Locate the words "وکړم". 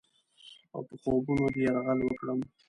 2.03-2.39